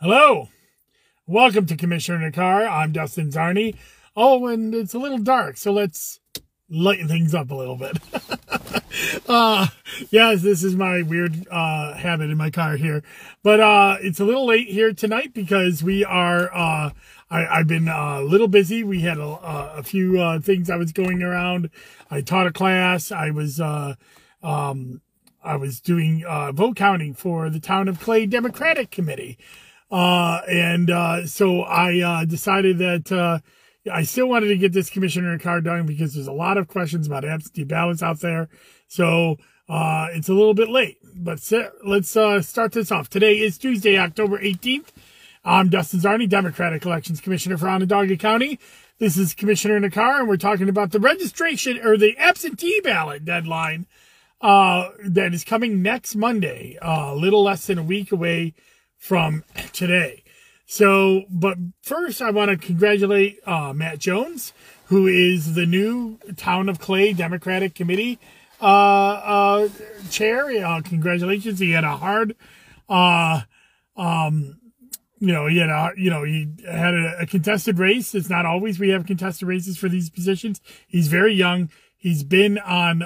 [0.00, 0.48] Hello.
[1.26, 2.64] Welcome to Commissioner Car.
[2.64, 3.74] I'm Dustin Czarny.
[4.14, 6.20] Oh, and it's a little dark, so let's
[6.70, 7.98] lighten things up a little bit.
[9.28, 9.66] uh,
[10.10, 13.02] yes, this is my weird uh, habit in my car here.
[13.42, 16.90] But uh, it's a little late here tonight because we are, uh,
[17.28, 18.84] I, have been uh, a little busy.
[18.84, 19.26] We had a,
[19.78, 21.70] a few uh, things I was going around.
[22.08, 23.10] I taught a class.
[23.10, 23.96] I was, uh,
[24.44, 25.00] um,
[25.42, 29.36] I was doing uh, vote counting for the Town of Clay Democratic Committee.
[29.90, 33.38] Uh, and uh, so I uh, decided that uh,
[33.90, 37.06] I still wanted to get this commissioner card done because there's a lot of questions
[37.06, 38.48] about absentee ballots out there.
[38.86, 39.36] So
[39.68, 41.40] uh, it's a little bit late, but
[41.84, 43.08] let's uh, start this off.
[43.08, 44.88] Today is Tuesday, October 18th.
[45.44, 48.58] I'm Dustin Czarny, Democratic Elections Commissioner for Onondaga County.
[48.98, 53.24] This is Commissioner in Car, and we're talking about the registration or the absentee ballot
[53.24, 53.86] deadline
[54.40, 58.54] uh, that is coming next Monday, a little less than a week away
[58.98, 60.24] from today.
[60.66, 64.52] So, but first, I want to congratulate uh, Matt Jones,
[64.86, 68.18] who is the new Town of Clay Democratic Committee
[68.60, 69.68] uh, uh,
[70.10, 70.50] chair.
[70.66, 71.58] Uh, congratulations!
[71.58, 72.36] He had a hard,
[72.86, 73.42] uh,
[73.96, 74.60] um,
[75.18, 78.14] you know, he had a, you know, he had a, a contested race.
[78.14, 80.60] It's not always we have contested races for these positions.
[80.86, 81.70] He's very young.
[81.96, 83.02] He's been on,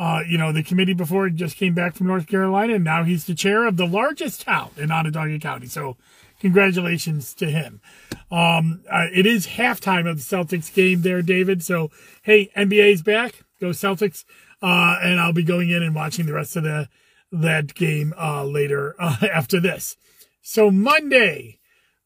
[0.00, 3.26] uh, you know, the committee before just came back from North Carolina, and now he's
[3.26, 5.66] the chair of the largest town in Onondaga County.
[5.66, 5.98] So,
[6.40, 7.82] congratulations to him.
[8.30, 11.62] Um, uh, it is halftime of the Celtics game there, David.
[11.62, 11.90] So,
[12.22, 13.44] hey, NBA's back.
[13.60, 14.24] Go Celtics.
[14.62, 16.88] Uh, and I'll be going in and watching the rest of the
[17.32, 19.96] that game uh, later uh, after this.
[20.40, 21.58] So Monday,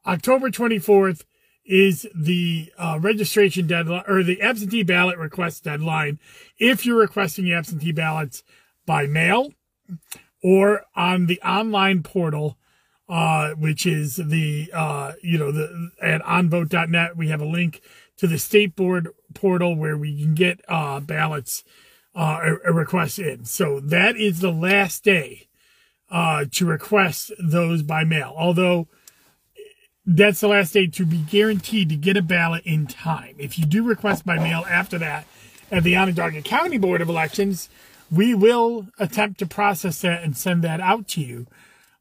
[0.04, 1.22] October 24th,
[1.64, 6.18] is the uh, registration deadline or the absentee ballot request deadline
[6.58, 8.42] if you're requesting absentee ballots
[8.86, 9.52] by mail
[10.42, 12.58] or on the online portal
[13.08, 17.80] uh, which is the uh, you know the at onvote.net we have a link
[18.16, 21.64] to the state board portal where we can get uh, ballots
[22.14, 23.44] uh, a, a request in.
[23.44, 25.48] So that is the last day
[26.10, 28.34] uh, to request those by mail.
[28.36, 28.88] Although
[30.06, 33.34] that's the last day to be guaranteed to get a ballot in time.
[33.38, 35.26] If you do request by mail after that
[35.70, 37.68] at the Onondaga County Board of Elections,
[38.10, 41.46] we will attempt to process that and send that out to you.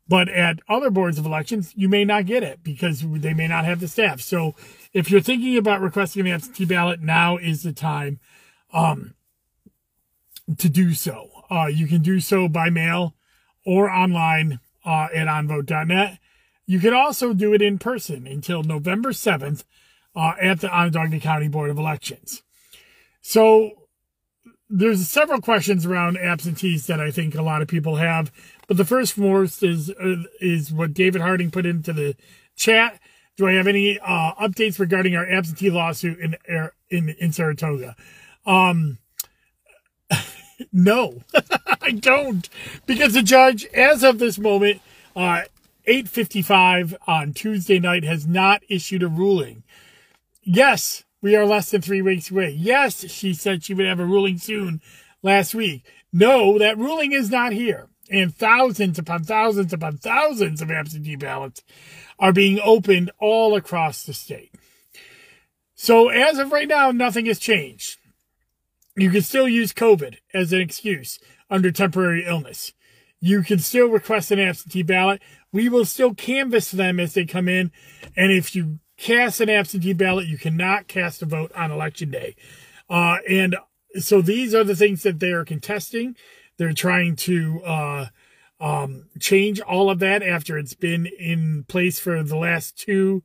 [0.08, 3.64] But at other boards of elections, you may not get it because they may not
[3.64, 4.20] have the staff.
[4.20, 4.54] So
[4.92, 8.20] if you're thinking about requesting an absentee ballot, now is the time
[8.74, 9.14] um,
[10.58, 11.30] to do so.
[11.50, 13.16] Uh, you can do so by mail
[13.66, 16.20] or online uh, at onvote.net.
[16.66, 19.64] You can also do it in person until November 7th
[20.16, 22.44] uh, at the Onondaga County Board of Elections.
[23.22, 23.72] So
[24.70, 28.32] there's several questions around absentees that I think a lot of people have,
[28.68, 32.16] but the first most is uh, is what David Harding put into the
[32.56, 33.00] chat.
[33.36, 36.36] Do I have any uh, updates regarding our absentee lawsuit in
[36.90, 37.96] in in Saratoga?
[38.46, 38.98] Um,
[40.74, 41.22] no,
[41.82, 42.50] I don't,
[42.86, 44.82] because the judge, as of this moment,
[45.16, 45.44] uh,
[45.88, 49.64] 8:55 on Tuesday night has not issued a ruling.
[50.42, 52.50] Yes, we are less than 3 weeks away.
[52.52, 54.82] Yes, she said she would have a ruling soon
[55.22, 55.84] last week.
[56.12, 57.88] No, that ruling is not here.
[58.10, 61.64] And thousands upon thousands upon thousands of absentee ballots
[62.20, 64.52] are being opened all across the state.
[65.76, 67.98] So as of right now, nothing has changed.
[68.96, 72.74] You can still use COVID as an excuse under temporary illness.
[73.20, 75.22] You can still request an absentee ballot
[75.54, 77.72] we will still canvass them as they come in.
[78.18, 82.36] And if you cast an absentee ballot, you cannot cast a vote on election day.
[82.90, 83.56] Uh, and
[84.00, 86.18] so these are the things that they are contesting.
[86.58, 88.06] They're trying to uh,
[88.60, 93.24] um, change all of that after it's been in place for the last two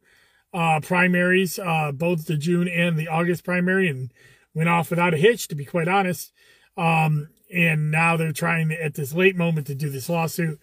[0.53, 4.12] uh, primaries, uh, both the June and the August primary, and
[4.55, 6.33] went off without a hitch, to be quite honest.
[6.77, 10.59] Um, and now they're trying at this late moment to do this lawsuit.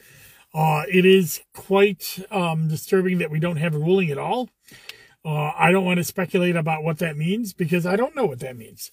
[0.56, 4.50] Uh, it is quite um, disturbing that we don't have a ruling at all.
[5.26, 8.40] Uh, I don't want to speculate about what that means because I don't know what
[8.40, 8.92] that means.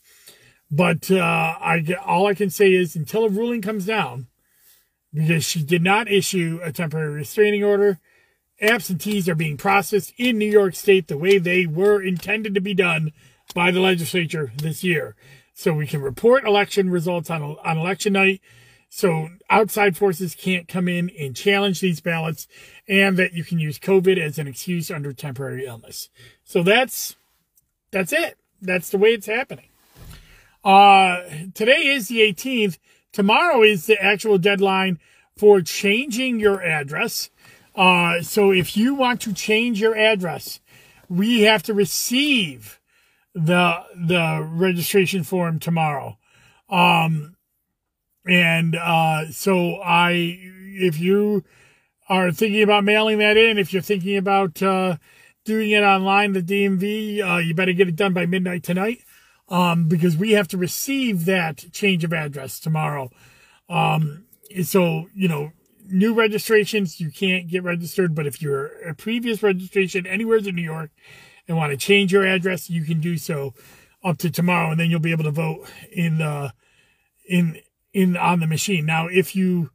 [0.73, 4.27] But uh, I all I can say is until a ruling comes down,
[5.15, 8.01] because she did not issue a temporary restraining order,
[8.61, 12.75] absentees are being processed in New York State the way they were intended to be
[12.75, 13.13] done
[13.55, 15.15] by the legislature this year.
[15.55, 18.41] So we can report election results on on election night
[18.95, 22.47] so outside forces can't come in and challenge these ballots
[22.87, 26.11] and that you can use COVID as an excuse under temporary illness.
[26.45, 27.17] So that's,
[27.91, 28.37] that's it.
[28.61, 29.71] That's the way it's happening.
[30.63, 31.23] Uh,
[31.55, 32.77] today is the 18th.
[33.13, 34.99] Tomorrow is the actual deadline
[35.39, 37.31] for changing your address.
[37.75, 40.61] Uh, so if you want to change your address,
[41.09, 42.79] we have to receive
[43.35, 46.19] the the registration form tomorrow.
[46.69, 47.37] Um,
[48.27, 51.45] and uh, so I, if you
[52.09, 54.97] are thinking about mailing that in, if you're thinking about uh,
[55.45, 58.99] doing it online, the DMV, uh, you better get it done by midnight tonight,
[59.49, 63.11] um, because we have to receive that change of address tomorrow.
[63.69, 64.27] Um,
[64.63, 65.53] so you know,
[65.87, 70.63] new registrations you can't get registered, but if you're a previous registration anywhere in New
[70.63, 70.91] York
[71.49, 73.55] and want to change your address, you can do so
[74.05, 76.21] up to tomorrow, and then you'll be able to vote in
[77.29, 77.59] in
[77.93, 78.87] in on the machine.
[78.87, 79.71] Now, if you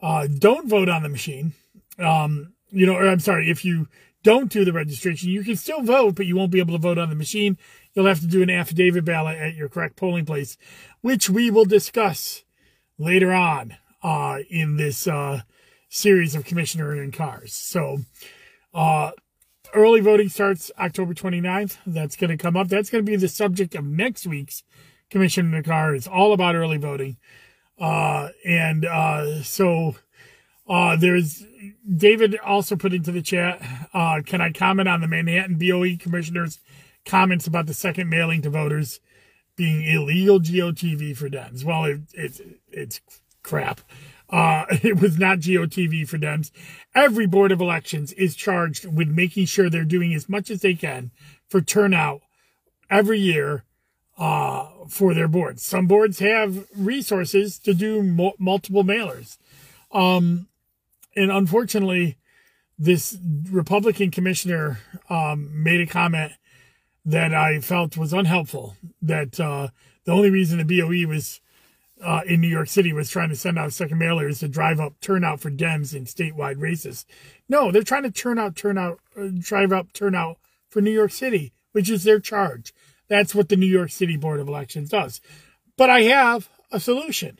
[0.00, 1.52] uh, don't vote on the machine,
[1.98, 3.88] um, you know, or I'm sorry, if you
[4.22, 6.98] don't do the registration, you can still vote, but you won't be able to vote
[6.98, 7.56] on the machine.
[7.94, 10.58] You'll have to do an affidavit ballot at your correct polling place,
[11.00, 12.42] which we will discuss
[12.98, 15.42] later on uh, in this uh,
[15.88, 17.52] series of commissioner and cars.
[17.52, 18.00] So,
[18.74, 19.12] uh,
[19.74, 21.78] early voting starts October 29th.
[21.86, 22.68] That's going to come up.
[22.68, 24.64] That's going to be the subject of next week's
[25.10, 25.94] commission in the car.
[25.94, 27.16] It's all about early voting.
[27.78, 29.96] Uh, and uh, so
[30.68, 31.44] uh, there's
[31.96, 33.62] David also put into the chat.
[33.92, 36.58] Uh, can I comment on the Manhattan BOE commissioner's
[37.04, 39.00] comments about the second mailing to voters
[39.56, 41.64] being illegal GOTV for Dems?
[41.64, 43.00] Well, it, it's it's
[43.42, 43.80] crap.
[44.28, 46.50] Uh, it was not GOTV for Dems.
[46.94, 50.74] Every board of elections is charged with making sure they're doing as much as they
[50.74, 51.10] can
[51.48, 52.22] for turnout
[52.90, 53.64] every year
[54.18, 55.62] uh, for their boards.
[55.62, 59.38] Some boards have resources to do mo- multiple mailers.
[59.92, 60.48] Um,
[61.14, 62.16] and unfortunately,
[62.78, 63.16] this
[63.50, 66.32] Republican commissioner um, made a comment
[67.04, 68.76] that I felt was unhelpful.
[69.00, 69.68] That uh,
[70.04, 71.40] the only reason the BOE was
[72.02, 75.00] uh, in New York City was trying to send out second mailers to drive up
[75.00, 77.06] turnout for Dems in statewide races.
[77.48, 81.52] No, they're trying to turn out turnout, uh, drive up turnout for New York City,
[81.72, 82.74] which is their charge.
[83.08, 85.20] That's what the New York City Board of Elections does.
[85.76, 87.38] But I have a solution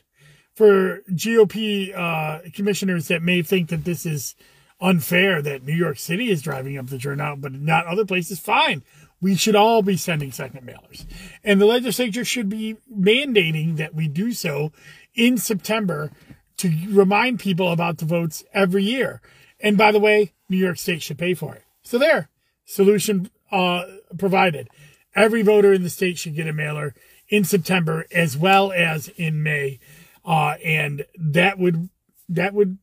[0.53, 4.35] for GOP uh, commissioners that may think that this is
[4.79, 8.39] unfair that New York City is driving up the turnout, but not other places.
[8.39, 8.83] Fine.
[9.19, 11.05] We should all be sending second mailers.
[11.43, 14.71] And the legislature should be mandating that we do so
[15.15, 16.11] in September
[16.57, 19.21] to remind people about the votes every year.
[19.59, 21.63] And by the way, New York State should pay for it.
[21.81, 22.29] So there,
[22.65, 23.83] solution uh,
[24.17, 24.69] provided.
[25.17, 26.93] Every voter in the state should get a mailer
[27.27, 29.79] in September as well as in May,
[30.23, 31.89] uh, and that would
[32.29, 32.77] that would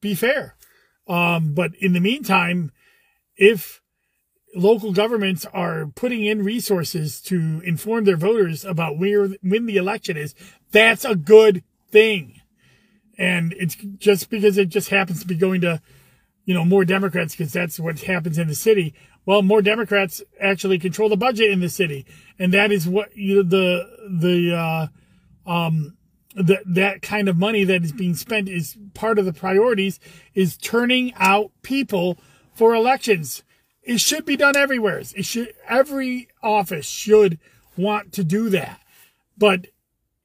[0.00, 0.54] be fair.
[1.08, 2.70] Um, but in the meantime,
[3.36, 3.80] if
[4.54, 10.16] local governments are putting in resources to inform their voters about where when the election
[10.16, 10.34] is,
[10.70, 12.40] that's a good thing.
[13.16, 15.80] And it's just because it just happens to be going to,
[16.44, 18.94] you know, more Democrats because that's what happens in the city
[19.28, 22.06] well, more Democrats actually control the budget in the city,
[22.38, 24.86] and that is what you know, the the uh,
[25.46, 25.98] um,
[26.34, 30.00] that that kind of money that is being spent is part of the priorities
[30.32, 32.16] is turning out people
[32.54, 33.42] for elections.
[33.82, 35.00] It should be done everywhere.
[35.00, 37.38] It should every office should
[37.76, 38.80] want to do that,
[39.36, 39.66] but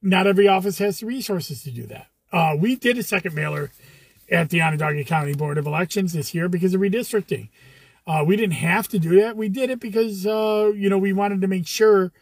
[0.00, 2.06] not every office has the resources to do that.
[2.32, 3.70] Uh, we did a second mailer
[4.30, 7.50] at the Onondaga County Board of Elections this year because of redistricting.
[8.06, 9.36] Uh, we didn't have to do that.
[9.36, 12.12] We did it because, uh, you know, we wanted to make sure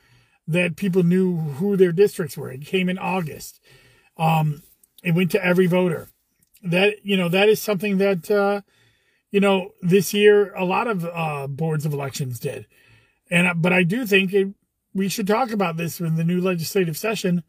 [0.47, 2.51] that people knew who their districts were.
[2.51, 3.61] It came in August.
[4.17, 4.63] Um,
[5.03, 6.09] it went to every voter.
[6.63, 8.61] That, you know, that is something that, uh,
[9.31, 12.67] you know, this year a lot of uh, boards of elections did.
[13.31, 14.49] And, uh, but I do think it,
[14.95, 17.43] we should talk about this in the new legislative session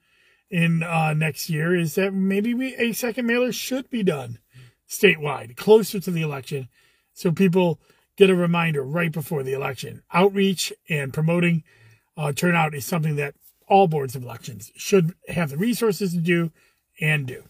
[0.50, 4.40] in uh, next year is that maybe we, a second mailer should be done
[4.88, 6.70] statewide, closer to the election.
[7.14, 7.80] So people,
[8.18, 10.04] get a reminder right before the election.
[10.12, 11.64] Outreach and promoting
[12.18, 13.36] uh, turnout is something that
[13.68, 16.52] all boards of elections should have the resources to do
[17.00, 17.44] and do.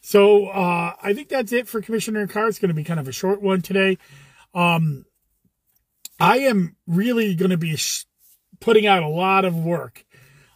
[0.00, 2.48] So uh, I think that's it for Commissioner Car.
[2.48, 3.98] It's going to be kind of a short one today.
[4.52, 5.06] Um,
[6.18, 8.04] I am really going to be sh-
[8.60, 10.04] putting out a lot of work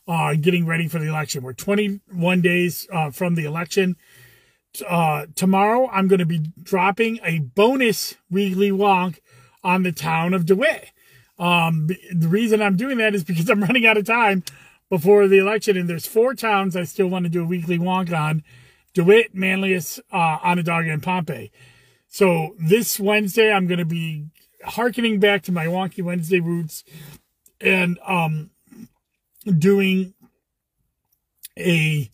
[0.08, 1.42] uh, getting ready for the election.
[1.42, 3.96] We're 21 days uh, from the election
[4.82, 9.18] uh, tomorrow I'm going to be dropping a bonus weekly wonk
[9.62, 10.90] on the town of DeWitt.
[11.38, 14.42] Um, the reason I'm doing that is because I'm running out of time
[14.88, 18.16] before the election, and there's four towns I still want to do a weekly wonk
[18.16, 18.42] on:
[18.94, 21.50] DeWitt, Manlius, uh, Onondaga, and Pompey.
[22.08, 24.26] So this Wednesday, I'm going to be
[24.64, 26.84] harkening back to my wonky Wednesday roots
[27.60, 28.50] and um,
[29.58, 30.14] doing
[31.58, 32.10] a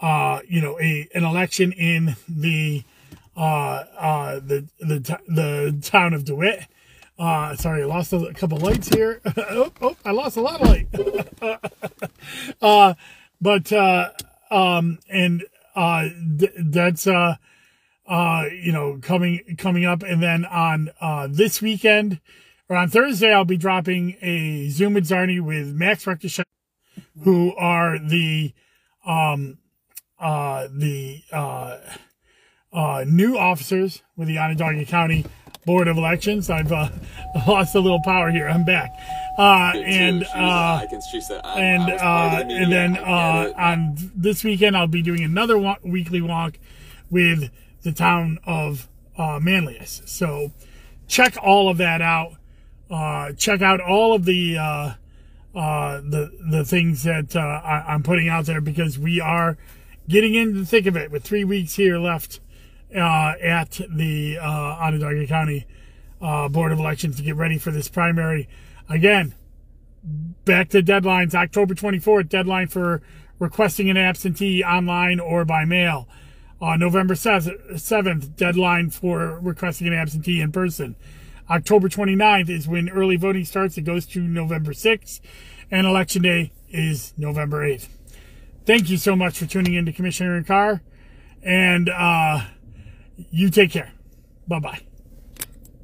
[0.00, 2.84] uh, you know, a an election in the
[3.36, 6.66] uh, uh, the the the town of DeWitt.
[7.18, 9.20] Uh, sorry, I lost a couple lights here.
[9.36, 10.88] oh, oh, I lost a lot of light.
[12.62, 12.94] uh,
[13.40, 14.10] but uh,
[14.50, 17.36] um, and uh, th- that's uh,
[18.06, 22.20] uh, you know coming coming up, and then on uh, this weekend
[22.68, 26.44] or on Thursday, I'll be dropping a Zoom with Czarny with Max Rector,
[27.22, 28.52] who are the
[29.04, 29.58] um
[30.20, 31.78] uh the uh
[32.72, 35.24] uh, new officers with the Onondaga County
[35.64, 36.50] Board of Elections.
[36.50, 36.90] I've uh,
[37.46, 38.48] lost a little power here.
[38.48, 38.90] I'm back.
[39.38, 40.84] Uh, and uh,
[41.44, 46.58] and uh, and then uh, on this weekend I'll be doing another walk, weekly walk
[47.10, 47.50] with
[47.82, 50.02] the town of uh, Manlius.
[50.06, 50.52] So
[51.06, 52.32] check all of that out.
[52.90, 54.94] Uh, check out all of the uh,
[55.54, 59.56] uh, the the things that uh, I, am putting out there because we are
[60.08, 62.40] getting into the thick of it with three weeks here left
[62.94, 64.44] uh, at the uh,
[64.80, 65.66] Onondaga County
[66.20, 68.48] uh, Board of Elections to get ready for this primary.
[68.88, 69.34] Again,
[70.44, 73.02] back to deadlines, October 24th, deadline for
[73.38, 76.08] requesting an absentee online or by mail.
[76.60, 80.96] Uh, November 7th, deadline for requesting an absentee in person.
[81.48, 83.78] October 29th is when early voting starts.
[83.78, 85.20] It goes to November 6th,
[85.70, 87.97] and election day is November 8th.
[88.68, 90.82] Thank you so much for tuning in to Commissioner Car,
[91.42, 92.44] and uh,
[93.30, 93.92] you take care.
[94.46, 94.87] Bye bye.